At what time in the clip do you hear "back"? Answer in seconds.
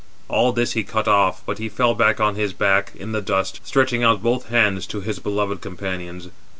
2.53-2.91